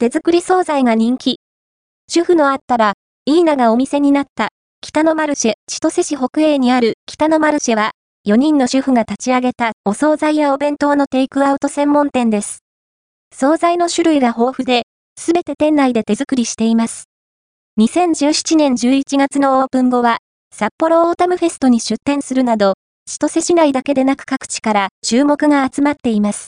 [0.00, 1.40] 手作り惣菜が人気。
[2.08, 2.92] 主婦のあったら、
[3.24, 7.90] いいながお店になった、北のマルシェ、千歳市北栄にある北のマルシェは、
[8.24, 12.60] 4人の主婦が立ち上げたお惣菜やお弁当のテイクアウト専門店です。
[13.34, 14.84] 惣菜の種類が豊富で、
[15.18, 17.08] すべて店内で手作りしています。
[17.80, 20.18] 2017年11月のオープン後は、
[20.54, 22.74] 札幌オータムフェストに出店するなど、
[23.06, 26.46] 千歳市内だけでなく各地から注目が集まっています。